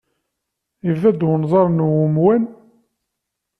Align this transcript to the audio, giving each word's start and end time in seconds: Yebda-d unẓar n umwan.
Yebda-d 0.85 1.21
unẓar 1.33 1.67
n 1.69 1.83
umwan. 2.05 2.43